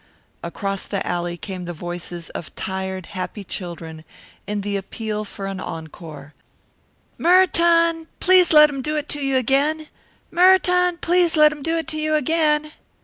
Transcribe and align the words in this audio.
Across 0.41 0.87
the 0.87 1.05
alley 1.05 1.37
came 1.37 1.65
the 1.65 1.73
voices 1.73 2.31
of 2.31 2.55
tired, 2.55 3.05
happy 3.13 3.43
children, 3.43 4.03
in 4.47 4.61
the 4.61 4.75
appeal 4.75 5.23
for 5.25 5.45
an 5.45 5.59
encore. 5.59 6.33
"Mer 7.19 7.45
tun, 7.45 8.07
please 8.19 8.51
let 8.51 8.71
him 8.71 8.81
do 8.81 8.95
it 8.95 9.07
to 9.09 9.21
you 9.23 9.37
again." 9.37 9.89
"Mer 10.31 10.57
tun, 10.57 10.97
please 10.97 11.37
let 11.37 11.51
him 11.51 11.61
do 11.61 11.77
it 11.77 11.87
to 11.89 11.97
you 11.99 12.15
again." 12.15 12.71